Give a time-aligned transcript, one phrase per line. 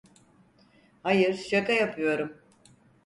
[1.03, 2.37] Hayır, şaka yapıyorum.